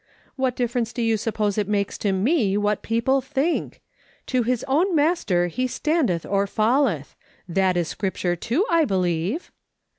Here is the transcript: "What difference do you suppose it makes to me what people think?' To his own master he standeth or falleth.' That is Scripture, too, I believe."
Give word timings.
"What 0.35 0.55
difference 0.55 0.91
do 0.93 1.03
you 1.03 1.15
suppose 1.15 1.59
it 1.59 1.67
makes 1.67 1.95
to 1.99 2.11
me 2.11 2.57
what 2.57 2.81
people 2.81 3.21
think?' 3.21 3.81
To 4.33 4.41
his 4.41 4.65
own 4.67 4.95
master 4.95 5.45
he 5.45 5.67
standeth 5.67 6.25
or 6.25 6.47
falleth.' 6.47 7.15
That 7.47 7.77
is 7.77 7.89
Scripture, 7.89 8.35
too, 8.35 8.65
I 8.71 8.83
believe." 8.83 9.51